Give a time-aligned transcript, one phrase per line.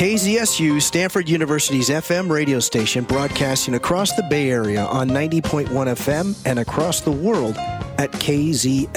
[0.00, 6.58] KZSU, Stanford University's FM radio station, broadcasting across the Bay Area on 90.1 FM and
[6.58, 7.58] across the world
[7.98, 8.88] at kzsu.org.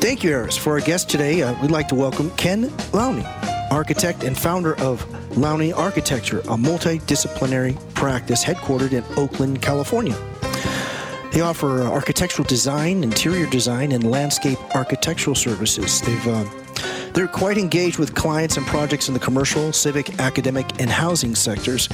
[0.00, 0.58] Thank you, Eris.
[0.58, 3.24] For our guest today, uh, we'd like to welcome Ken Lowney,
[3.72, 10.14] architect and founder of Lowney Architecture, a multidisciplinary practice headquartered in Oakland, California.
[11.32, 16.02] They offer architectural design, interior design, and landscape architectural services.
[16.02, 16.44] They've uh,
[17.14, 21.88] they're quite engaged with clients and projects in the commercial, civic, academic, and housing sectors.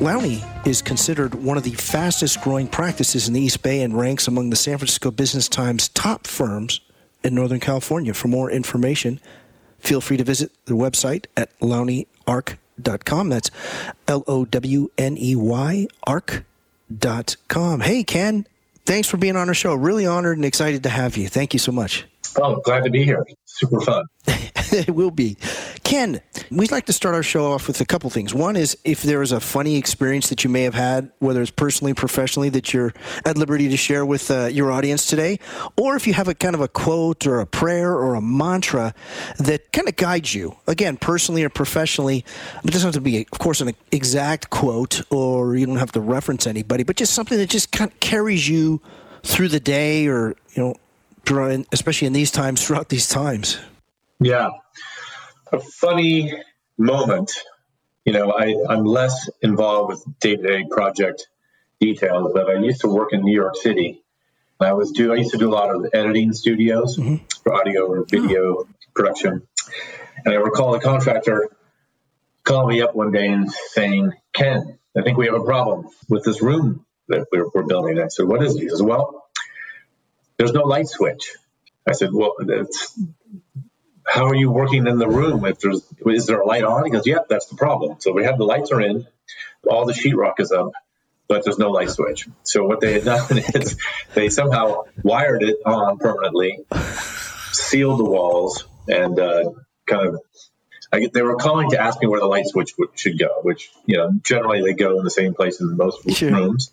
[0.00, 4.28] Lowney is considered one of the fastest growing practices in the East Bay and ranks
[4.28, 6.80] among the San Francisco Business Times top firms
[7.22, 8.12] in Northern California.
[8.14, 9.20] For more information,
[9.78, 13.28] feel free to visit the website at lowneyarc.com.
[13.28, 13.50] That's
[14.08, 17.80] L O W N E Y arc.com.
[17.80, 18.46] Hey, Ken,
[18.84, 19.74] thanks for being on our show.
[19.74, 21.28] Really honored and excited to have you.
[21.28, 22.04] Thank you so much.
[22.36, 23.24] Oh, glad to be here.
[23.54, 24.04] Super fun.
[24.26, 25.36] it will be.
[25.84, 28.34] Ken, we'd like to start our show off with a couple things.
[28.34, 31.52] One is if there is a funny experience that you may have had, whether it's
[31.52, 32.92] personally, or professionally, that you're
[33.24, 35.38] at liberty to share with uh, your audience today,
[35.76, 38.92] or if you have a kind of a quote or a prayer or a mantra
[39.38, 42.24] that kind of guides you, again, personally or professionally.
[42.64, 46.00] It doesn't have to be, of course, an exact quote or you don't have to
[46.00, 48.82] reference anybody, but just something that just kind of carries you
[49.22, 50.74] through the day or, you know,
[51.72, 53.58] especially in these times, throughout these times.
[54.20, 54.50] Yeah.
[55.52, 56.32] A funny
[56.78, 57.32] moment.
[58.04, 61.28] You know, I, I'm less involved with day to day project
[61.80, 64.02] details, but I used to work in New York City.
[64.60, 67.16] I was do I used to do a lot of editing studios mm-hmm.
[67.42, 68.68] for audio or video oh.
[68.94, 69.46] production.
[70.24, 71.50] And I recall a contractor
[72.44, 76.24] calling me up one day and saying, Ken, I think we have a problem with
[76.24, 77.98] this room that we're, we're building.
[77.98, 78.62] I said, What is it?
[78.62, 79.23] He says, Well,
[80.36, 81.32] there's no light switch.
[81.86, 82.34] I said, Well,
[84.06, 85.44] how are you working in the room?
[85.44, 86.84] If there's is there a light on?
[86.84, 87.96] He goes, Yep, that's the problem.
[88.00, 89.06] So we have the lights are in,
[89.68, 90.72] all the sheetrock is up,
[91.28, 92.28] but there's no light switch.
[92.42, 93.76] So what they had done is
[94.14, 96.64] they somehow wired it on permanently,
[97.52, 99.50] sealed the walls, and uh,
[99.86, 100.20] kind of.
[100.92, 103.96] I, they were calling to ask me where the light switch should go, which you
[103.96, 106.30] know generally they go in the same place in most sure.
[106.30, 106.72] rooms.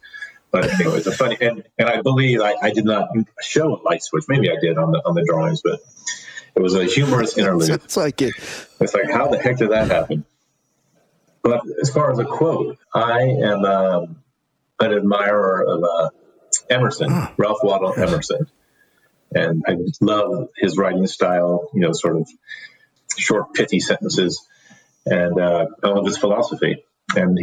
[0.52, 3.10] But anyway, it's a funny, and, and I believe I, I did not
[3.42, 4.26] show a light switch.
[4.28, 5.80] Maybe I did on the on the drawings, but
[6.56, 7.70] it was a humorous interlude.
[7.70, 8.34] It's like it.
[8.82, 10.26] It's like, how the heck did that happen?
[11.42, 14.24] But as far as a quote, I am um,
[14.80, 16.10] an admirer of uh,
[16.70, 17.34] Emerson, ah.
[17.38, 18.48] Ralph Waldo Emerson,
[19.34, 21.70] and I love his writing style.
[21.74, 22.30] You know, sort of
[23.18, 24.46] short, pithy sentences,
[25.06, 26.84] and uh, I love his philosophy.
[27.16, 27.38] And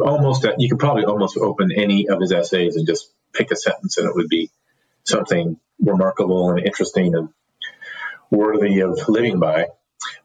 [0.00, 3.56] almost, uh, you could probably almost open any of his essays and just pick a
[3.56, 4.50] sentence, and it would be
[5.04, 7.28] something remarkable and interesting and
[8.30, 9.66] worthy of living by.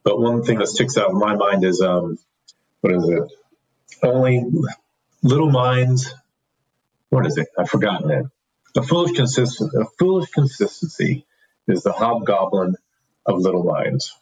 [0.03, 2.17] But one thing that sticks out in my mind is um,
[2.81, 3.31] what is it?
[4.03, 4.43] Only
[5.21, 6.13] little minds.
[7.09, 7.47] What is it?
[7.57, 8.25] I've forgotten it.
[8.75, 11.25] A foolish consistent, a foolish consistency
[11.67, 12.75] is the hobgoblin
[13.25, 14.15] of little minds.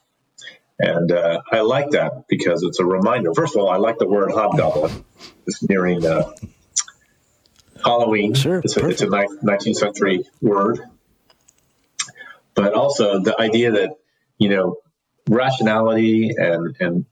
[0.80, 3.34] And uh, I like that because it's a reminder.
[3.34, 5.04] First of all, I like the word hobgoblin.
[5.46, 6.32] It's nearing uh,
[7.84, 8.34] Halloween.
[8.34, 10.80] Sure, it's, a, it's a 19th century word
[12.60, 13.92] but also the idea that
[14.38, 14.78] you know
[15.30, 17.06] rationality and and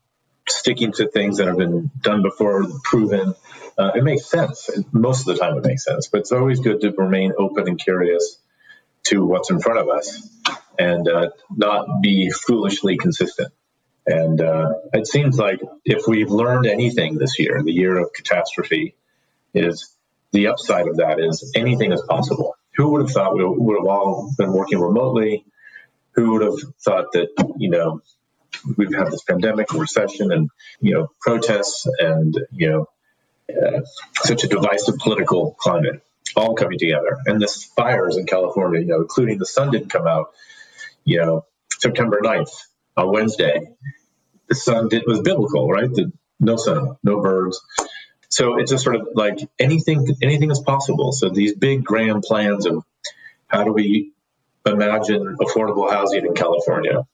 [0.50, 3.34] sticking to things that have been done before, proven,
[3.78, 4.70] uh, it makes sense.
[4.94, 6.08] Most of the time, it makes sense.
[6.08, 8.38] But it's always good to remain open and curious
[9.06, 10.30] to what's in front of us
[10.80, 13.52] and uh, not be foolishly consistent.
[14.06, 18.96] And uh, it seems like if we've learned anything this year, the year of catastrophe,
[19.54, 19.94] is
[20.32, 23.88] the upside of that is anything is possible who would have thought we would have
[23.88, 25.44] all been working remotely?
[26.12, 28.02] Who would have thought that, you know,
[28.78, 32.90] we've had this pandemic recession and, you know, protests and, you know,
[33.50, 33.82] uh,
[34.14, 36.04] such a divisive political climate.
[36.36, 37.18] all coming together.
[37.26, 40.34] And this fires in California, you know, including the sun didn't come out,
[41.08, 42.52] you know, September 9th
[42.98, 43.72] on Wednesday.
[44.50, 45.90] The sun did, was biblical, right?
[45.90, 47.62] The, no sun, no birds.
[48.30, 51.14] So it's just sort of like anything, anything is possible.
[51.14, 52.84] So these big grand plans of
[53.48, 54.12] how do we
[54.66, 57.08] imagine affordable housing in California?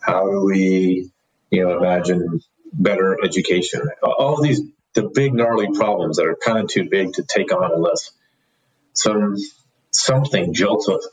[0.00, 1.10] How do we,
[1.50, 2.42] you know, imagine
[2.74, 3.80] better education?
[4.02, 4.60] All these,
[4.94, 8.12] the big gnarly problems that are kind of too big to take on unless
[8.92, 9.36] some
[9.92, 11.08] something jolts us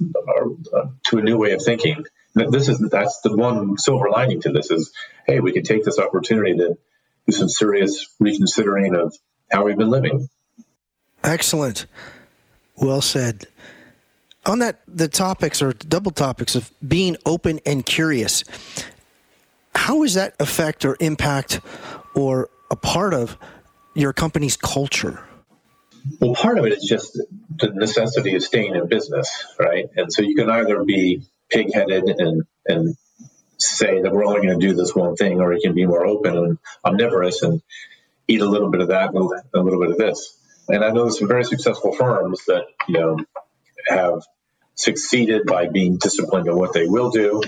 [0.73, 2.03] uh, to a new way of thinking.
[2.49, 4.93] This is that's the one silver lining to this is,
[5.25, 6.77] hey, we can take this opportunity to
[7.25, 9.15] do some serious reconsidering of
[9.51, 10.29] how we've been living.
[11.23, 11.85] Excellent.
[12.75, 13.47] Well said.
[14.45, 18.43] On that, the topics or double topics of being open and curious,
[19.75, 21.59] how does that affect or impact
[22.15, 23.37] or a part of
[23.93, 25.21] your company's culture?
[26.21, 27.19] Well, part of it is just
[27.59, 29.85] the necessity of staying in business, right?
[29.95, 32.95] And so you can either be pig-headed and and
[33.57, 36.05] say that we're only going to do this one thing, or you can be more
[36.05, 37.61] open and omnivorous and
[38.27, 39.17] eat a little bit of that and
[39.53, 40.37] a little bit of this.
[40.67, 43.19] And I know some very successful firms that you know
[43.87, 44.21] have
[44.75, 47.41] succeeded by being disciplined in what they will do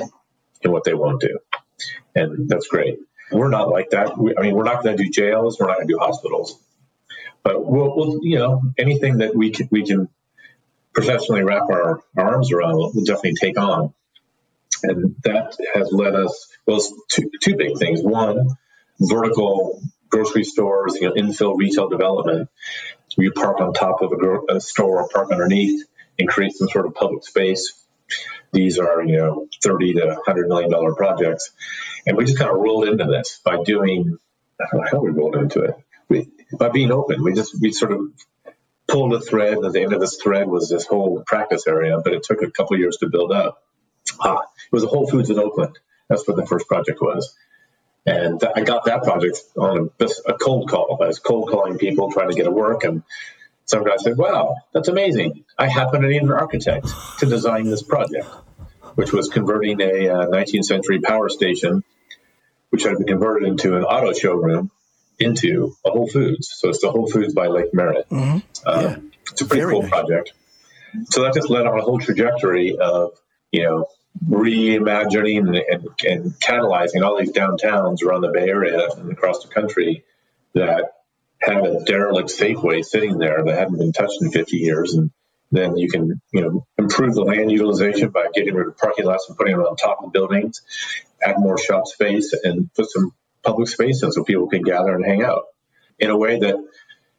[0.64, 1.40] and what they won't do,
[2.16, 3.00] and that's great.
[3.32, 4.18] We're not like that.
[4.18, 5.60] We, I mean, we're not going to do jails.
[5.60, 6.60] We're not going to do hospitals.
[7.44, 10.10] But we'll, we'll, you know, anything that we can, we can
[10.94, 13.94] professionally wrap our, our arms around, we'll definitely take on.
[14.84, 18.02] And that has led us, well, two, two big things.
[18.02, 18.50] One,
[19.00, 22.50] vertical grocery stores, you know, infill retail development.
[23.18, 25.86] We park on top of a, gro- a store or park underneath
[26.18, 27.74] and create some sort of public space.
[28.52, 31.52] These are, you know, 30 to 100 million dollar projects.
[32.08, 34.18] And we just kind of rolled into this by doing,
[34.60, 35.76] I don't know how we rolled into it.
[36.08, 38.00] We, by being open, we just, we sort of
[38.90, 39.54] pulled a thread.
[39.54, 42.42] And at the end of this thread was this whole practice area, but it took
[42.42, 43.64] a couple years to build up.
[44.20, 45.78] Ah, it was a Whole Foods in Oakland.
[46.08, 47.36] That's what the first project was.
[48.06, 50.98] And I got that project on a, a cold call.
[51.02, 52.84] I was cold calling people trying to get it work.
[52.84, 53.04] And
[53.66, 55.46] some guy said, Wow, that's amazing.
[55.58, 56.88] I happen to need an architect
[57.20, 58.26] to design this project,
[58.96, 61.84] which was converting a uh, 19th century power station,
[62.72, 64.72] which had been converted into an auto showroom,
[65.20, 66.50] into a Whole Foods.
[66.58, 68.10] So it's the Whole Foods by Lake Merritt.
[68.10, 68.70] Mm-hmm.
[68.70, 68.98] Um, yeah.
[69.32, 69.92] It's a pretty Very cool nice.
[69.92, 70.34] project.
[71.10, 73.12] So that just led on a whole trajectory of,
[73.52, 73.88] you know,
[74.28, 79.54] reimagining and, and, and, catalyzing all these downtowns around the Bay Area and across the
[79.54, 80.04] country
[80.54, 80.86] that
[81.40, 84.96] had a derelict Safeway sitting there that hadn't been touched in 50 years.
[84.96, 85.12] And
[85.52, 89.30] then you can, you know, improve the land utilization by getting rid of parking lots
[89.30, 90.62] and putting them on top of buildings,
[91.22, 93.14] add more shop space, and put some
[93.44, 95.44] public spaces so people can gather and hang out
[95.98, 96.56] in a way that,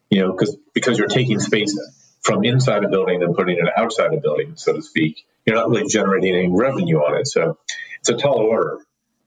[0.09, 1.77] you know, because because you're taking space
[2.21, 5.69] from inside a building and putting it outside a building, so to speak you're not
[5.69, 7.27] really generating any revenue on it.
[7.27, 7.57] So
[7.99, 8.77] it's a tall order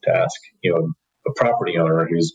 [0.04, 0.92] to ask, you know,
[1.26, 2.34] a property owner whose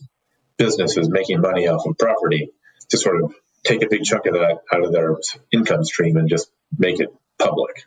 [0.57, 2.51] business is making money off of property
[2.89, 3.33] to sort of
[3.63, 5.17] take a big chunk of that out of their
[5.51, 7.85] income stream and just make it public.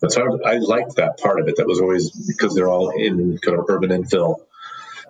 [0.00, 1.56] but so I, I liked that part of it.
[1.56, 4.36] That was always because they're all in kind of urban infill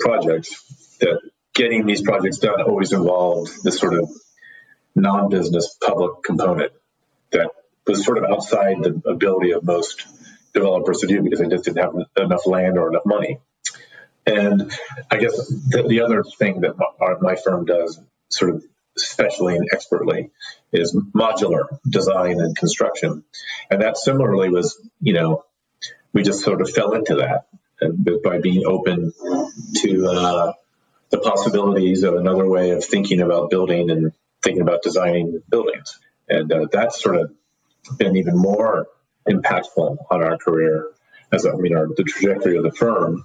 [0.00, 0.64] projects.
[1.00, 1.20] That
[1.54, 4.10] getting these projects done always involved this sort of
[4.94, 6.72] non-business public component
[7.30, 7.50] that
[7.86, 10.06] was sort of outside the ability of most
[10.52, 13.38] developers to do because they just didn't have enough land or enough money.
[14.26, 14.72] And
[15.10, 18.64] I guess the, the other thing that my, our, my firm does, sort of
[18.96, 20.30] especially and expertly,
[20.72, 23.24] is modular design and construction.
[23.70, 25.44] And that similarly was, you know,
[26.12, 27.46] we just sort of fell into that
[28.22, 29.12] by being open
[29.76, 30.52] to uh,
[31.10, 34.12] the possibilities of another way of thinking about building and
[34.42, 35.98] thinking about designing buildings.
[36.28, 37.32] And uh, that's sort of
[37.98, 38.86] been even more
[39.28, 40.90] impactful on our career
[41.32, 43.24] as I mean our the trajectory of the firm.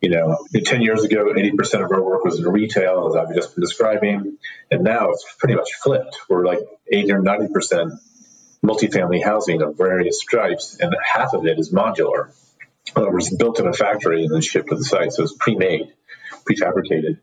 [0.00, 3.54] You know, 10 years ago, 80% of our work was in retail, as I've just
[3.54, 4.36] been describing.
[4.70, 6.18] And now it's pretty much flipped.
[6.28, 6.58] We're like
[6.92, 7.98] 80 or 90%
[8.62, 12.34] multifamily housing of various stripes, and half of it is modular.
[12.94, 15.12] Other words, built in a factory and then shipped to the site.
[15.12, 15.92] So it's pre made,
[16.48, 17.18] prefabricated.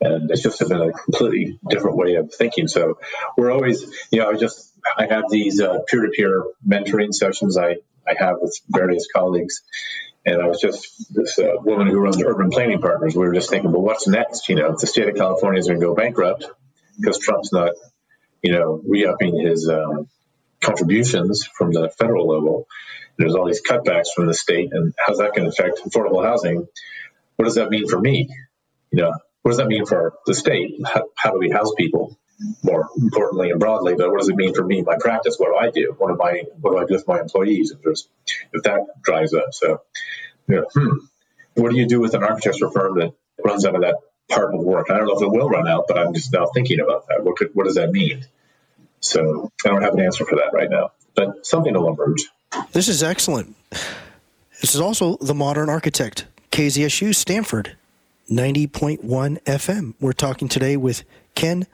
[0.00, 2.68] And it's just been a completely different way of thinking.
[2.68, 2.98] So
[3.36, 3.82] we're always,
[4.12, 8.56] you know, I just I have these uh, peer-to-peer mentoring sessions I, I have with
[8.68, 9.62] various colleagues.
[10.24, 13.16] And I was just this uh, woman who runs Urban Planning Partners.
[13.16, 14.48] We were just thinking, well, what's next?
[14.48, 16.46] You know, if the state of California is going to go bankrupt
[16.98, 17.72] because Trump's not,
[18.42, 20.08] you know, re-upping his um,
[20.60, 22.66] contributions from the federal level,
[23.16, 26.68] there's all these cutbacks from the state, and how's that going to affect affordable housing?
[27.38, 28.28] What does that mean for me?
[28.90, 30.80] You know, what does that mean for the state?
[30.84, 32.18] How, how do we house people?
[32.62, 35.36] more importantly and broadly, but what does it mean for me, my practice?
[35.38, 35.94] What do I do?
[35.98, 36.44] What am I?
[36.60, 37.72] What do I do with my employees?
[37.72, 38.08] If there's,
[38.52, 39.80] if that dries up, so
[40.46, 40.96] you know, hmm,
[41.54, 43.14] what do you do with an architecture firm that
[43.44, 43.96] runs out of that
[44.28, 44.90] part of work?
[44.90, 47.24] I don't know if it will run out, but I'm just now thinking about that.
[47.24, 48.24] What could, what does that mean?
[49.00, 52.28] So I don't have an answer for that right now, but something will emerge.
[52.72, 53.56] This is excellent.
[54.60, 56.26] This is also the modern architect,
[56.58, 57.76] KZSU Stanford,
[58.28, 58.98] 90.1
[59.44, 59.94] FM.
[60.00, 61.04] We're talking today with
[61.36, 61.68] Ken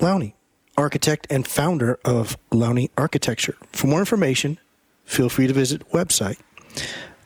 [0.00, 0.34] Lowney,
[0.76, 3.56] architect and founder of Lowney Architecture.
[3.72, 4.58] For more information,
[5.06, 6.36] feel free to visit website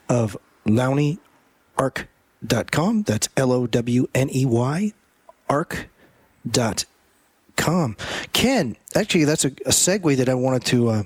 [0.09, 3.03] of lowneyarc.com.
[3.03, 4.93] That's L O W N E Y
[5.51, 6.87] arc.com.
[8.33, 11.03] Ken, actually, that's a, a segue that I wanted to uh,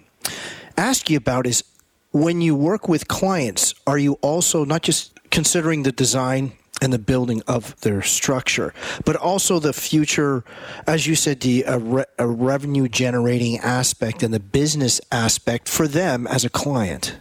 [0.76, 1.64] ask you about is
[2.12, 6.50] when you work with clients, are you also not just considering the design
[6.80, 8.72] and the building of their structure,
[9.04, 10.42] but also the future,
[10.86, 15.86] as you said, the a, re, a revenue generating aspect and the business aspect for
[15.86, 17.18] them as a client?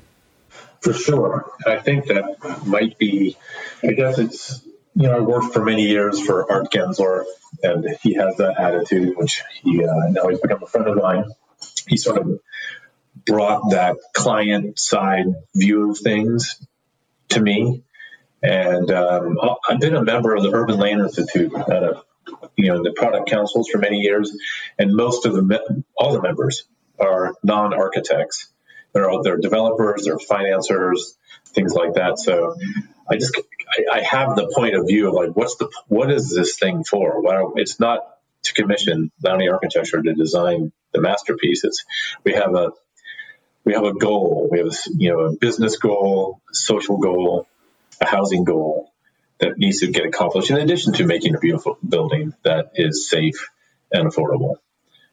[0.80, 1.52] For sure.
[1.68, 3.36] I think that might be,
[3.84, 7.26] I guess it's, you know, I worked for many years for Art Gensler,
[7.64, 11.26] and he has that attitude, which he uh, now he's become a friend of mine.
[11.86, 12.40] He sort of
[13.26, 16.66] brought that client side view of things
[17.30, 17.82] to me.
[18.46, 22.02] And um, I've been a member of the Urban Land Institute, uh,
[22.56, 24.38] you know, the product councils for many years,
[24.78, 26.64] and most of the all the members
[27.00, 28.50] are non-architects.
[28.94, 32.20] They're they're developers, they're financiers, things like that.
[32.20, 32.56] So
[33.10, 33.36] I just
[33.68, 36.84] I, I have the point of view of like what's the what is this thing
[36.84, 37.22] for?
[37.24, 38.02] Well, it's not
[38.44, 41.64] to commission Lowney Architecture to design the masterpiece.
[41.64, 41.84] It's
[42.24, 42.74] we have a
[43.64, 44.48] we have a goal.
[44.52, 47.48] We have a, you know a business goal, social goal,
[48.02, 48.92] a housing goal
[49.40, 50.50] that needs to get accomplished.
[50.50, 53.50] In addition to making a beautiful building that is safe
[53.92, 54.56] and affordable.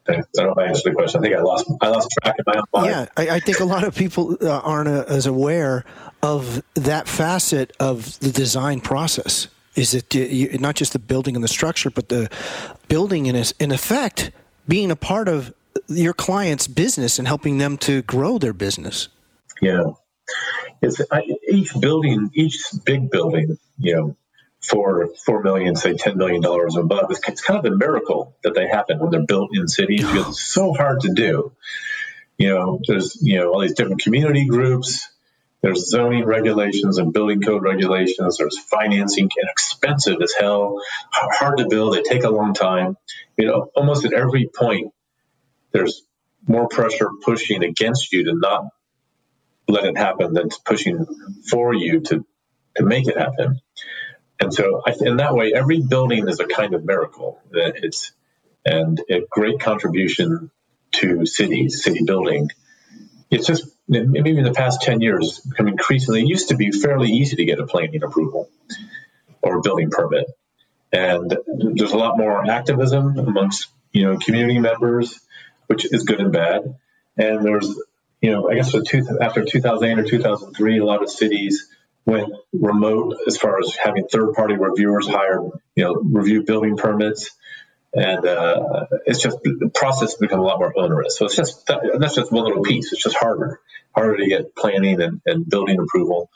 [0.08, 1.20] I don't know if I answered the question.
[1.20, 2.86] I think I lost I lost track of my own mind.
[2.86, 5.84] Yeah, I, I think a lot of people uh, aren't uh, as aware
[6.22, 9.46] of that facet of the design process.
[9.76, 12.28] Is it not just the building and the structure, but the
[12.88, 14.32] building in, in effect
[14.66, 15.54] being a part of
[15.88, 19.08] your client's business and helping them to grow their business.
[19.60, 19.92] Yeah,
[20.80, 24.16] it's I, uh, each building, each big building, you know,
[24.60, 28.54] for four million, say ten million dollars above, it's, it's kind of a miracle that
[28.54, 31.52] they happen when they're built in cities because it's so hard to do.
[32.38, 35.08] You know, there's you know all these different community groups.
[35.62, 38.38] There's zoning regulations and building code regulations.
[38.38, 40.80] There's financing and expensive as hell,
[41.12, 41.94] hard to build.
[41.94, 42.96] They take a long time.
[43.36, 44.92] You know, almost at every point
[45.72, 46.02] there's
[46.46, 48.64] more pressure pushing against you to not
[49.72, 51.06] let it happen than pushing
[51.48, 52.26] for you to
[52.76, 53.60] to make it happen.
[54.40, 57.40] And so, I, in that way, every building is a kind of miracle.
[57.52, 58.12] It's
[58.64, 60.50] and a great contribution
[60.92, 62.50] to cities, city building.
[63.30, 66.22] It's just maybe in the past ten years become increasingly.
[66.22, 68.50] It used to be fairly easy to get a planning approval
[69.42, 70.26] or a building permit,
[70.92, 71.36] and
[71.74, 75.20] there's a lot more activism amongst you know community members
[75.72, 76.74] which is good and bad.
[77.16, 77.82] And there was,
[78.22, 81.68] you know, I guess two, after 2008 or 2003, a lot of cities
[82.06, 87.32] went remote as far as having third-party reviewers hired, you know, review building permits,
[87.94, 91.18] and uh, it's just the process become a lot more onerous.
[91.18, 92.92] So it's just that, that's just one little piece.
[92.92, 93.60] It's just harder,
[93.94, 96.30] harder to get planning and, and building approval,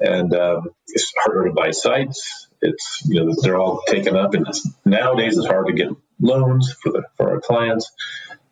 [0.00, 2.48] and um, it's harder to buy sites.
[2.60, 5.88] It's you know they're all taken up, and it's, nowadays it's hard to get
[6.20, 7.92] loans for the for our clients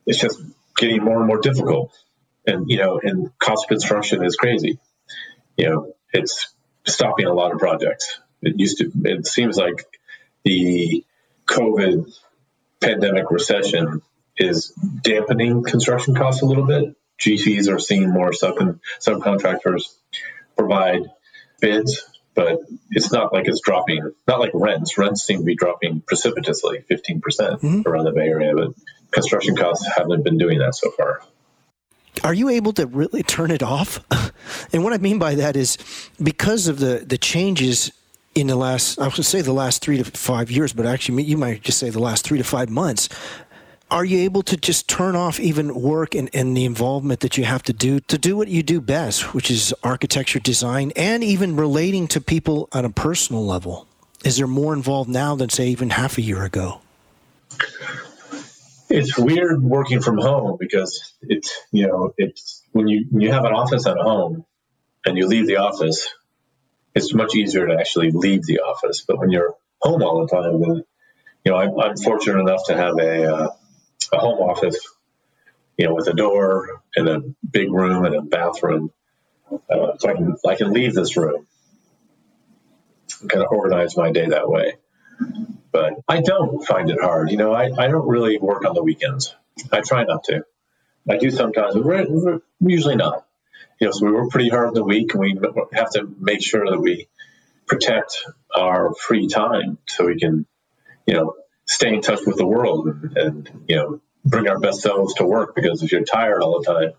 [0.06, 0.40] it's just
[0.76, 1.92] getting more and more difficult.
[2.46, 4.78] And, you know, and cost of construction is crazy.
[5.56, 6.54] You know, it's
[6.86, 8.20] stopping a lot of projects.
[8.42, 9.84] It used to, it seems like
[10.44, 11.04] the
[11.46, 12.12] COVID
[12.80, 14.02] pandemic recession
[14.36, 14.72] is
[15.02, 16.94] dampening construction costs a little bit.
[17.18, 18.56] GCs are seeing more sub
[19.00, 19.84] subcontractors
[20.56, 21.02] provide
[21.60, 22.60] bids, but
[22.90, 24.12] it's not like it's dropping.
[24.28, 24.98] Not like rents.
[24.98, 27.88] Rents seem to be dropping precipitously, fifteen percent mm-hmm.
[27.88, 28.54] around the Bay Area.
[28.54, 28.74] But
[29.10, 31.22] construction costs haven't been doing that so far.
[32.24, 34.00] Are you able to really turn it off?
[34.72, 35.78] and what I mean by that is
[36.22, 37.92] because of the, the changes
[38.34, 41.36] in the last, I would say the last three to five years, but actually you
[41.36, 43.08] might just say the last three to five months.
[43.90, 47.44] Are you able to just turn off even work and, and the involvement that you
[47.44, 51.56] have to do to do what you do best, which is architecture design and even
[51.56, 53.86] relating to people on a personal level?
[54.24, 56.80] Is there more involved now than, say, even half a year ago?
[58.88, 63.44] It's weird working from home because it's you know it's when you when you have
[63.44, 64.44] an office at home
[65.04, 66.08] and you leave the office
[66.94, 70.60] it's much easier to actually leave the office but when you're home all the time
[70.60, 70.84] then
[71.44, 73.48] you know i'm, I'm fortunate enough to have a uh,
[74.12, 74.78] a home office,
[75.76, 78.90] you know, with a door and a big room and a bathroom.
[79.52, 81.46] Uh, so I can I can leave this room,
[83.28, 84.76] kind of organize my day that way.
[85.72, 87.30] But I don't find it hard.
[87.30, 89.34] You know, I, I don't really work on the weekends.
[89.72, 90.44] I try not to.
[91.08, 93.26] I do sometimes, but usually not.
[93.80, 95.38] You know, so we work pretty hard in the week, and we
[95.72, 97.08] have to make sure that we
[97.66, 100.46] protect our free time so we can,
[101.06, 101.34] you know,
[101.66, 105.26] stay in touch with the world and, and you know bring our best selves to
[105.26, 105.54] work.
[105.54, 106.92] Because if you're tired all the time,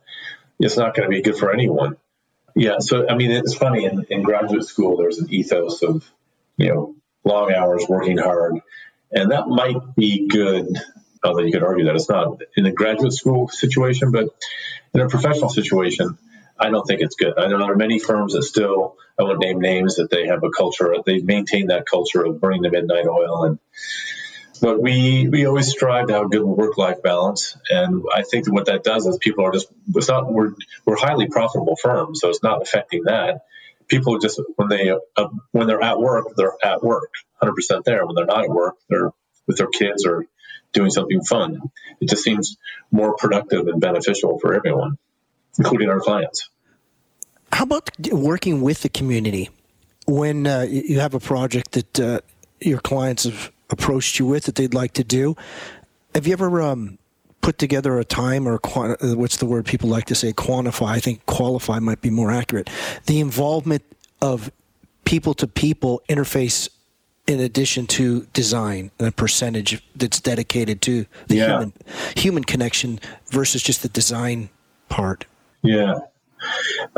[0.59, 1.97] it's not going to be good for anyone.
[2.55, 6.09] Yeah, so I mean, it's funny in, in graduate school, there's an ethos of
[6.57, 8.59] you know long hours, working hard,
[9.11, 10.67] and that might be good.
[11.23, 14.29] Although you could argue that it's not in a graduate school situation, but
[14.93, 16.17] in a professional situation,
[16.59, 17.33] I don't think it's good.
[17.37, 20.43] I know there are many firms that still, I won't name names, that they have
[20.43, 23.43] a culture, they maintain that culture of burning the midnight oil.
[23.43, 23.59] And
[24.59, 28.45] but we we always strive to have a good work life balance, and I think
[28.45, 30.53] that what that does is people are just it's not we're
[30.85, 33.45] we're highly profitable firms, so it's not affecting that.
[33.87, 38.05] People just when they uh, when they're at work, they're at work, 100 percent there.
[38.05, 39.11] When they're not at work, they're
[39.47, 40.25] with their kids or
[40.73, 41.61] doing something fun.
[42.01, 42.57] It just seems
[42.91, 44.97] more productive and beneficial for everyone
[45.57, 46.49] including our clients.
[47.51, 49.49] How about working with the community
[50.05, 52.19] when uh, you have a project that uh,
[52.59, 55.35] your clients have approached you with that they'd like to do?
[56.13, 56.97] Have you ever um,
[57.47, 60.87] put together a time or uh, what's the word people like to say quantify?
[60.87, 62.69] I think qualify might be more accurate.
[63.05, 63.83] The involvement
[64.21, 64.51] of
[65.05, 66.67] people to people interface
[67.25, 71.45] in addition to design and a percentage that's dedicated to the yeah.
[71.45, 71.73] human
[72.17, 72.99] human connection
[73.31, 74.49] versus just the design
[74.89, 75.25] part.
[75.61, 75.99] Yeah.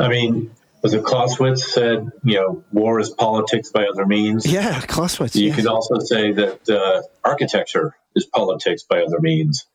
[0.00, 0.50] I mean,
[0.82, 4.44] was it Clausewitz said, you know, war is politics by other means?
[4.46, 5.36] Yeah, Clausewitz.
[5.36, 5.54] You yeah.
[5.54, 9.66] could also say that uh, architecture is politics by other means.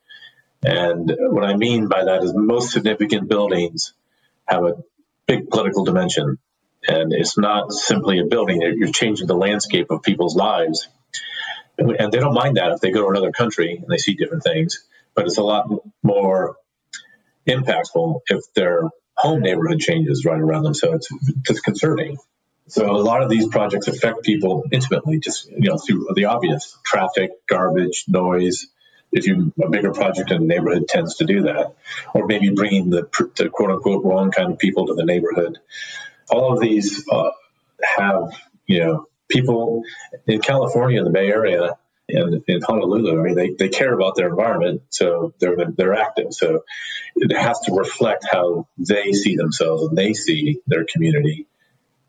[0.63, 3.93] And what I mean by that is most significant buildings
[4.47, 4.73] have a
[5.27, 6.37] big political dimension.
[6.87, 10.87] And it's not simply a building, you're changing the landscape of people's lives.
[11.77, 14.43] And they don't mind that if they go to another country and they see different
[14.43, 14.85] things.
[15.13, 15.67] But it's a lot
[16.03, 16.57] more
[17.47, 20.73] impactful if their home neighborhood changes right around them.
[20.73, 21.09] So it's
[21.41, 22.17] disconcerting.
[22.67, 26.77] So a lot of these projects affect people intimately, just you know through the obvious
[26.83, 28.67] traffic, garbage, noise.
[29.15, 31.73] If you a bigger project in the neighborhood tends to do that,
[32.13, 35.57] or maybe bringing the, the quote unquote wrong kind of people to the neighborhood.
[36.29, 37.31] All of these uh,
[37.81, 38.31] have
[38.67, 39.83] you know people
[40.27, 44.15] in California, in the Bay Area, and in Honolulu, I mean, they, they care about
[44.15, 46.33] their environment, so they're they're active.
[46.33, 46.63] So
[47.15, 51.47] it has to reflect how they see themselves and they see their community,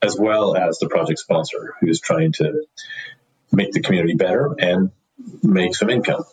[0.02, 2.64] as well as the project sponsor who's trying to
[3.52, 4.90] make the community better and
[5.42, 6.24] make some income.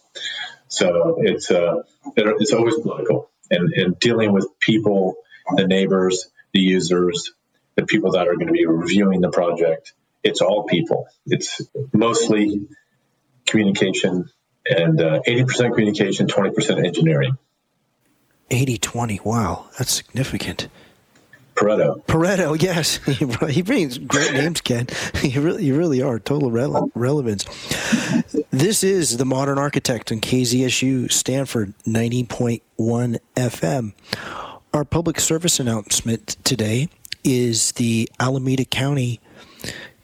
[0.73, 1.83] So it's uh,
[2.15, 5.17] it's always political, and, and dealing with people,
[5.55, 7.31] the neighbors, the users,
[7.75, 9.93] the people that are going to be reviewing the project.
[10.23, 11.05] It's all people.
[11.27, 11.61] It's
[11.93, 12.69] mostly
[13.45, 14.31] communication,
[14.65, 17.37] and uh, 80% communication, 20% engineering.
[18.49, 19.19] 80 20.
[19.23, 20.69] Wow, that's significant.
[21.55, 22.03] Pareto.
[22.05, 22.97] Pareto, yes.
[23.53, 24.87] he brings great names, Ken.
[25.23, 27.45] You really, you really are total rele- relevance.
[28.51, 32.61] This is The Modern Architect on KZSU Stanford 90.1
[33.35, 33.93] FM.
[34.73, 36.89] Our public service announcement today
[37.23, 39.21] is the Alameda County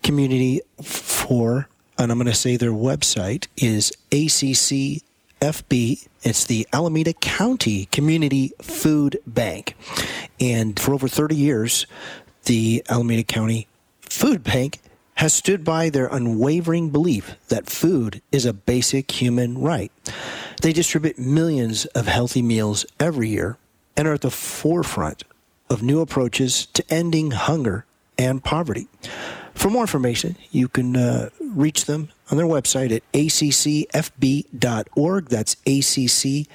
[0.04, 1.68] Community for
[2.00, 3.92] and I'm going to say their website is
[5.40, 6.08] ACCFB.
[6.24, 9.76] It's the Alameda County Community Food Bank.
[10.40, 11.86] And for over 30 years,
[12.46, 13.68] the Alameda County
[14.02, 14.80] Food Bank
[15.16, 19.92] has stood by their unwavering belief that food is a basic human right.
[20.62, 23.58] They distribute millions of healthy meals every year
[23.98, 25.24] and are at the forefront
[25.70, 27.86] of new approaches to ending hunger
[28.18, 28.88] and poverty.
[29.54, 34.50] For more information, you can uh, reach them on their website at accfb.org.
[35.30, 36.46] That's accfb.org.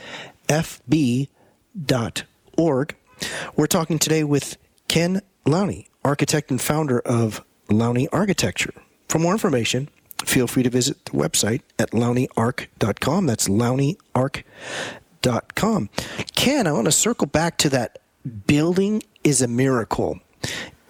[3.57, 4.57] We're talking today with
[4.89, 8.75] Ken Lowney, architect and founder of Lowney Architecture.
[9.09, 9.89] For more information,
[10.25, 13.27] feel free to visit the website at lowneyarc.com.
[13.27, 15.89] That's lowneyarc.com.
[16.35, 17.99] Ken, I want to circle back to that
[18.47, 20.21] building is a miracle.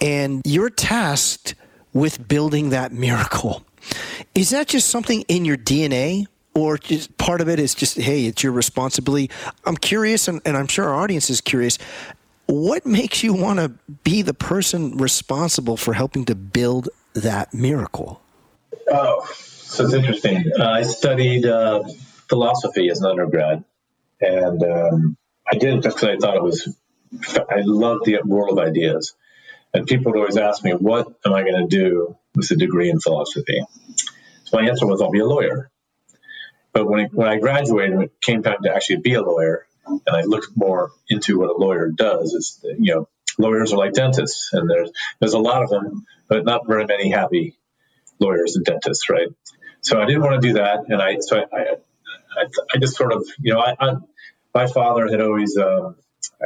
[0.01, 1.55] And you're tasked
[1.93, 3.65] with building that miracle.
[4.35, 6.27] Is that just something in your DNA?
[6.57, 9.29] Or just part of it is just, hey, it's your responsibility.
[9.65, 11.79] I'm curious, and, and I'm sure our audience is curious.
[12.47, 13.71] What makes you want to
[14.05, 18.21] be the person responsible for helping to build that miracle?
[18.89, 19.27] Oh,
[19.75, 20.45] so it's interesting.
[20.57, 21.83] Uh, I studied uh,
[22.29, 23.65] philosophy as an undergrad,
[24.21, 25.17] and um,
[25.51, 26.77] I did it just because I thought it was.
[27.51, 29.15] I love the world of ideas,
[29.73, 32.91] and people would always ask me, "What am I going to do with a degree
[32.91, 33.63] in philosophy?"
[34.45, 35.71] So my answer was, "I'll be a lawyer."
[36.73, 40.01] But when I, when I graduated, it came time to actually be a lawyer, and
[40.17, 42.33] I looked more into what a lawyer does.
[42.35, 46.45] Is you know, lawyers are like dentists, and there's there's a lot of them, but
[46.45, 47.57] not very many happy
[48.19, 49.29] lawyers and dentists, right?
[49.83, 51.77] So I didn't want to do that, and I so I
[52.37, 53.95] I, I just sort of you know I, I
[54.55, 55.97] my father had always um,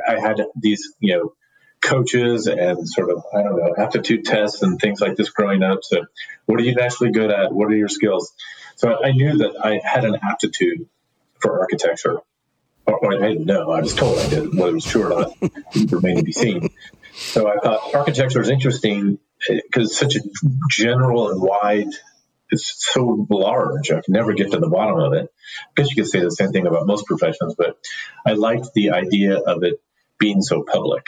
[0.06, 1.32] I had these you know
[1.80, 5.80] coaches and sort of I don't know aptitude tests and things like this growing up.
[5.82, 6.06] So
[6.46, 7.52] what are you naturally good at?
[7.52, 8.32] What are your skills?
[8.76, 10.88] So I knew that I had an aptitude
[11.40, 12.18] for architecture.
[12.86, 13.70] Or, or I didn't know.
[13.70, 14.54] I was told I did.
[14.54, 16.70] Whether it was true or not remained to be seen.
[17.12, 20.20] So I thought architecture is interesting eh, because it's such a
[20.70, 21.92] general and wide.
[22.50, 23.90] It's so large.
[23.90, 25.30] I can never get to the bottom of it.
[25.60, 27.76] I guess you could say the same thing about most professions, but
[28.24, 29.82] I liked the idea of it
[30.18, 31.04] being so public.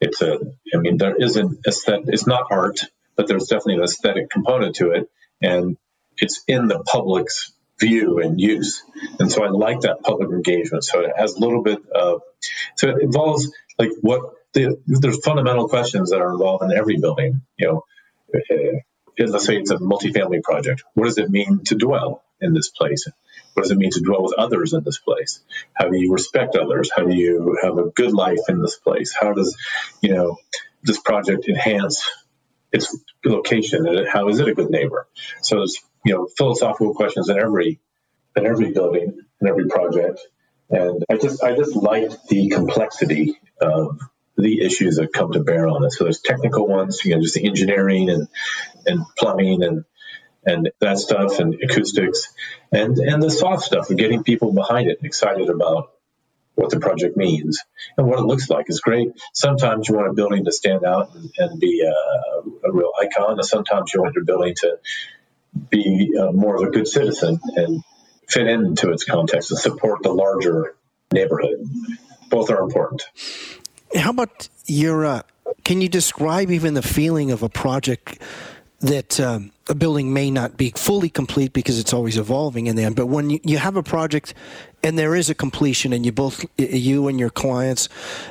[0.00, 0.38] It's a,
[0.74, 2.80] I mean, there is an aesthetic, it's not art,
[3.16, 5.10] but there's definitely an aesthetic component to it.
[5.40, 5.76] And
[6.18, 8.82] it's in the public's view and use.
[9.18, 10.84] And so I like that public engagement.
[10.84, 12.22] So it has a little bit of,
[12.76, 14.22] so it involves like what
[14.54, 17.42] the, there's fundamental questions that are involved in every building.
[17.58, 17.84] You know,
[18.34, 20.84] uh, let's say it's a multifamily project.
[20.94, 23.06] What does it mean to dwell in this place?
[23.56, 25.40] What does it mean to dwell with others in this place?
[25.72, 26.90] How do you respect others?
[26.94, 29.16] How do you have a good life in this place?
[29.18, 29.56] How does,
[30.02, 30.36] you know,
[30.82, 32.10] this project enhance
[32.70, 34.06] its location?
[34.12, 35.08] How is it a good neighbor?
[35.40, 37.80] So there's you know philosophical questions in every
[38.36, 40.20] in every building in every project
[40.70, 43.98] and i just i just liked the complexity of
[44.36, 47.34] the issues that come to bear on it so there's technical ones you know just
[47.34, 48.28] the engineering and
[48.86, 49.84] and plumbing and
[50.46, 52.32] and that stuff and acoustics
[52.72, 55.92] and and the soft stuff of getting people behind it excited about
[56.56, 57.62] what the project means
[57.96, 59.10] and what it looks like is great.
[59.34, 63.32] Sometimes you want a building to stand out and, and be a, a, real icon,
[63.32, 64.78] and sometimes you want your building to
[65.68, 67.82] be uh, more of a good citizen and
[68.26, 70.74] fit into its context and support the larger
[71.12, 71.62] neighborhood.
[72.30, 73.04] Both are important.
[73.94, 75.04] How about your?
[75.04, 75.22] Uh,
[75.62, 78.18] can you describe even the feeling of a project
[78.80, 82.84] that um, a building may not be fully complete because it's always evolving in the
[82.84, 82.96] end.
[82.96, 84.34] But when you, you have a project
[84.82, 87.88] and there is a completion, and you both, you and your clients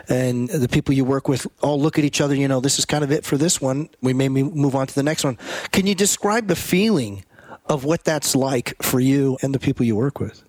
[0.07, 2.33] and the people you work with, all look at each other.
[2.35, 3.89] You know, this is kind of it for this one.
[4.01, 5.37] We may move on to the next one.
[5.71, 7.25] Can you describe the feeling
[7.65, 10.43] of what that's like for you and the people you work with?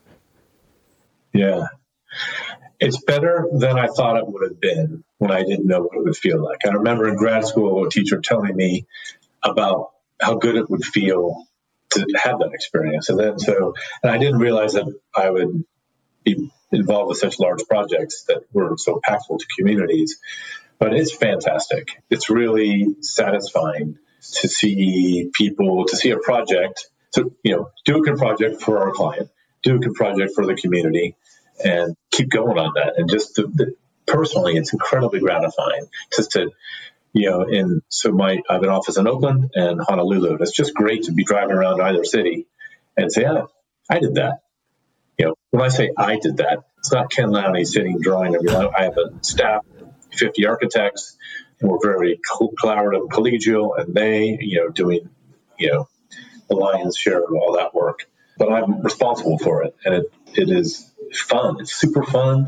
[1.32, 1.64] Yeah.
[2.78, 6.04] It's better than I thought it would have been when I didn't know what it
[6.04, 6.58] would feel like.
[6.66, 8.86] I remember in grad school a teacher telling me
[9.42, 11.46] about how good it would feel
[11.90, 13.08] to have that experience.
[13.08, 15.64] And then so, and I didn't realize that I would
[16.24, 20.18] be involved with such large projects that were so impactful to communities.
[20.78, 22.02] But it's fantastic.
[22.10, 28.00] It's really satisfying to see people, to see a project, to, you know, do a
[28.00, 29.30] good project for our client,
[29.62, 31.16] do a good project for the community,
[31.64, 32.94] and keep going on that.
[32.98, 33.40] And just
[34.06, 36.50] personally, it's incredibly gratifying just to
[37.16, 40.36] you know, in so my I have an office in Oakland and Honolulu.
[40.40, 42.46] It's just great to be driving around either city
[42.94, 43.46] and say, yeah,
[43.88, 44.40] I did that.
[45.18, 48.68] You know, when I say I did that, it's not Ken Lowney sitting drawing everything.
[48.78, 49.64] I have a staff,
[50.12, 51.16] 50 architects,
[51.58, 55.08] and we're very collaborative, collegial, and they, you know, doing,
[55.58, 55.88] you know,
[56.50, 58.00] the lion's share of all that work.
[58.36, 61.60] But I'm responsible for it, and it, it is fun.
[61.60, 62.46] It's super fun.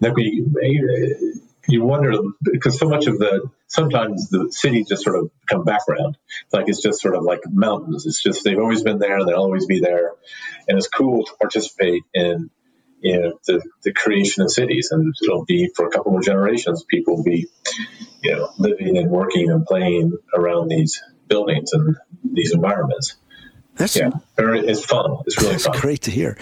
[0.00, 5.16] Like we, uh, you wonder because so much of the sometimes the cities just sort
[5.16, 6.16] of become background
[6.52, 9.36] like it's just sort of like mountains it's just they've always been there and they'll
[9.36, 10.12] always be there
[10.68, 12.50] and it's cool to participate in
[13.00, 16.84] you know the, the creation of cities and it'll be for a couple more generations
[16.88, 17.48] people will be
[18.22, 23.16] you know living and working and playing around these buildings and these environments
[23.76, 25.18] that's yeah, it's fun.
[25.26, 25.78] It's really that's fun.
[25.78, 26.38] great to hear.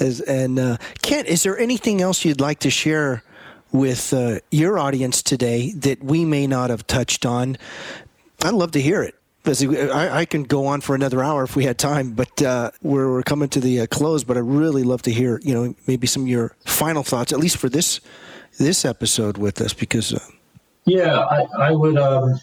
[0.00, 3.22] And uh, Ken, is there anything else you'd like to share
[3.72, 7.56] with uh, your audience today that we may not have touched on.
[8.42, 9.14] I'd love to hear it.
[9.46, 13.10] I, I can go on for another hour if we had time, but uh, we're,
[13.10, 14.22] we're, coming to the uh, close.
[14.22, 17.38] But I'd really love to hear, you know, maybe some of your final thoughts, at
[17.38, 18.00] least for this
[18.58, 20.12] this episode with us, because.
[20.12, 20.20] Uh,
[20.84, 21.96] yeah, I, I would.
[21.96, 22.40] Um,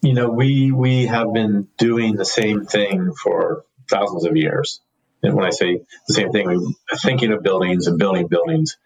[0.00, 4.80] you know, we we have been doing the same thing for thousands of years.
[5.22, 8.76] And when I say the same thing, we're thinking of buildings and building buildings,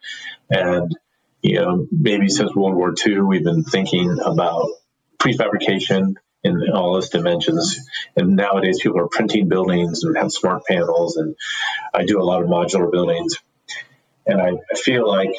[0.51, 0.95] and
[1.47, 4.69] you know, maybe since World War II, we've been thinking about
[5.19, 7.79] prefabrication in all its dimensions.
[8.17, 11.17] And nowadays, people are printing buildings and have smart panels.
[11.17, 11.37] And
[11.95, 13.37] I do a lot of modular buildings.
[14.27, 15.37] And I, feel like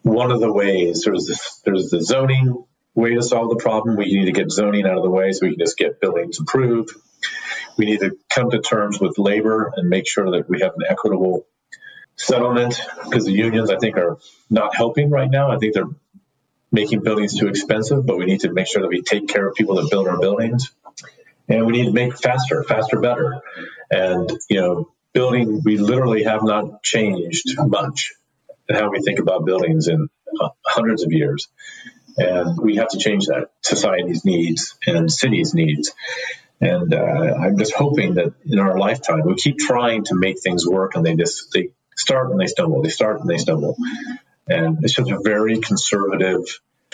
[0.00, 3.96] one of the ways there's this, there's the zoning way to solve the problem.
[3.96, 6.40] We need to get zoning out of the way so we can just get buildings
[6.40, 6.92] approved.
[7.76, 10.86] We need to come to terms with labor and make sure that we have an
[10.88, 11.46] equitable
[12.22, 15.50] settlement because the unions, I think, are not helping right now.
[15.50, 15.90] I think they're
[16.70, 19.54] making buildings too expensive, but we need to make sure that we take care of
[19.54, 20.72] people that build our buildings.
[21.48, 23.42] And we need to make faster, faster, better.
[23.90, 28.12] And, you know, building, we literally have not changed much
[28.68, 30.08] in how we think about buildings in
[30.64, 31.48] hundreds of years.
[32.16, 35.92] And we have to change that society's needs and cities' needs.
[36.60, 40.66] And uh, I'm just hoping that in our lifetime, we keep trying to make things
[40.66, 41.70] work and they just, they
[42.02, 43.76] start and they stumble, they start and they stumble.
[44.48, 46.44] And it's just a very conservative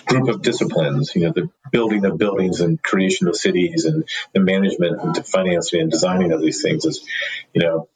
[0.07, 4.41] group of disciplines, you know, the building of buildings and creation of cities and the
[4.41, 7.05] management and the financing and designing of these things is,
[7.53, 7.89] you know,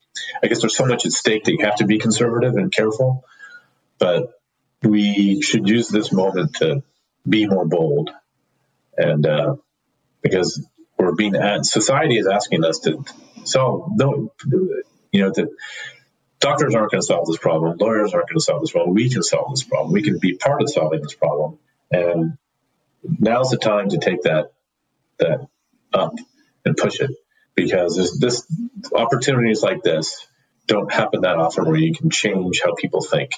[0.43, 3.25] I guess there's so much at stake that you have to be conservative and careful,
[3.99, 4.41] but
[4.83, 6.83] we should use this moment to
[7.29, 8.11] be more bold.
[8.97, 9.57] And uh,
[10.23, 10.67] because
[10.99, 13.05] we're being, society is asking us to
[13.45, 13.93] solve,
[15.13, 15.49] you know, to
[16.43, 17.79] doctors aren't going to solve this problem.
[17.79, 18.95] Lawyers aren't going to solve this problem.
[18.95, 19.93] We can solve this problem.
[19.93, 21.59] We can be part of solving this problem.
[21.91, 22.37] And
[23.03, 24.53] now's the time to take that
[25.19, 25.47] that
[25.95, 26.15] up
[26.65, 27.11] and push it
[27.55, 28.47] because this, this
[28.95, 30.27] opportunities like this
[30.67, 33.35] don't happen that often where you can change how people think.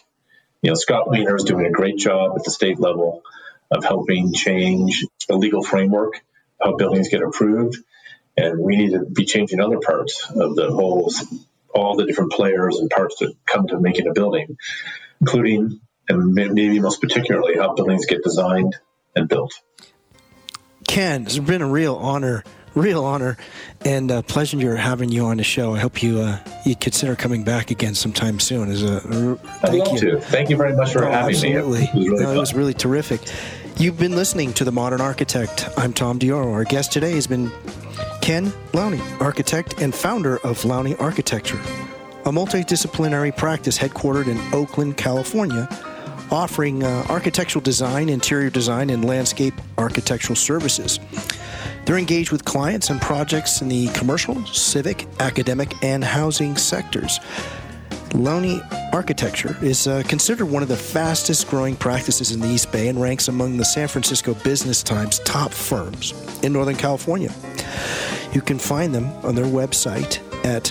[0.63, 3.23] You know, Scott Wiener is doing a great job at the state level
[3.71, 6.23] of helping change the legal framework,
[6.63, 7.77] how buildings get approved.
[8.37, 11.11] And we need to be changing other parts of the whole
[11.75, 14.57] all the different players and parts that come to making a building,
[15.21, 18.77] including and maybe most particularly how buildings get designed
[19.17, 19.55] and built.
[20.87, 23.37] Ken, it's been a real honor, real honor,
[23.85, 25.75] and a pleasure having you on the show.
[25.75, 28.71] I hope you uh, you consider coming back again sometime soon.
[28.71, 30.11] As a I'd love you.
[30.13, 30.21] to.
[30.21, 31.81] Thank you very much for oh, having absolutely.
[31.81, 32.07] me.
[32.07, 33.23] It was, really no, it was really terrific.
[33.77, 35.69] You've been listening to The Modern Architect.
[35.77, 36.53] I'm Tom Dioro.
[36.53, 37.51] Our guest today has been
[38.25, 41.61] Ken Lowney, architect and founder of Lowney Architecture,
[42.25, 45.69] a multidisciplinary practice headquartered in Oakland, California,
[46.31, 50.99] offering uh, architectural design, interior design, and landscape architectural services.
[51.85, 57.21] They're engaged with clients and projects in the commercial, civic, academic, and housing sectors.
[58.15, 58.63] Lowney
[58.95, 63.01] Architecture is uh, considered one of the fastest growing practices in the East Bay and
[63.01, 66.13] ranks among the San Francisco Business Times top firms
[66.45, 67.33] in Northern California.
[68.33, 70.67] You can find them on their website at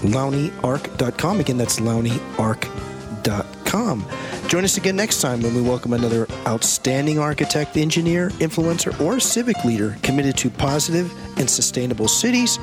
[0.00, 1.40] lowneyarc.com.
[1.40, 4.06] Again, that's lowneyarc.com.
[4.48, 9.62] Join us again next time when we welcome another outstanding architect, engineer, influencer, or civic
[9.66, 12.58] leader committed to positive and sustainable cities,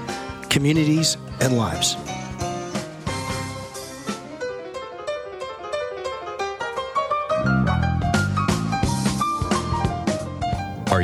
[0.50, 1.96] communities, and lives.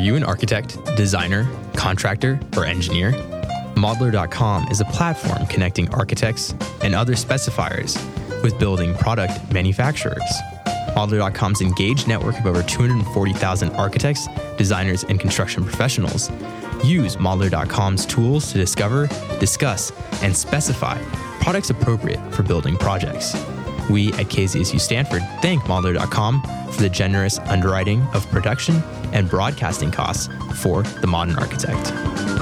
[0.03, 3.13] You an architect, designer, contractor, or engineer?
[3.75, 7.95] Modlar.com is a platform connecting architects and other specifiers
[8.43, 10.21] with building product manufacturers.
[10.89, 16.29] Modlar.com's engaged network of over 240,000 architects, designers, and construction professionals
[16.83, 19.07] use Modlar.com's tools to discover,
[19.39, 21.01] discuss, and specify
[21.39, 23.33] products appropriate for building projects.
[23.89, 26.41] We at KZSU Stanford thank Modlar.com
[26.73, 28.83] for the generous underwriting of production
[29.13, 30.29] and broadcasting costs
[30.61, 32.32] for The Modern Architect.